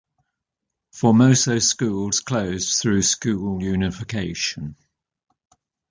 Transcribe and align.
Formoso 0.91 1.61
schools 1.61 2.21
closed 2.21 2.81
through 2.81 3.03
school 3.03 3.61
unification. 3.61 4.75